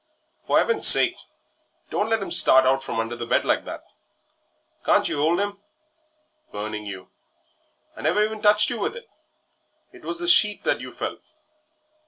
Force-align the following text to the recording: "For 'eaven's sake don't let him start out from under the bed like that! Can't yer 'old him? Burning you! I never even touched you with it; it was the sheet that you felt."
"For 0.47 0.59
'eaven's 0.59 0.87
sake 0.87 1.15
don't 1.91 2.09
let 2.09 2.23
him 2.23 2.31
start 2.31 2.65
out 2.65 2.81
from 2.83 2.99
under 2.99 3.15
the 3.15 3.27
bed 3.27 3.45
like 3.45 3.65
that! 3.65 3.83
Can't 4.83 5.07
yer 5.07 5.17
'old 5.19 5.39
him? 5.39 5.59
Burning 6.51 6.87
you! 6.87 7.11
I 7.95 8.01
never 8.01 8.25
even 8.25 8.41
touched 8.41 8.71
you 8.71 8.79
with 8.79 8.95
it; 8.95 9.07
it 9.91 10.03
was 10.03 10.17
the 10.17 10.27
sheet 10.27 10.63
that 10.63 10.81
you 10.81 10.91
felt." 10.91 11.21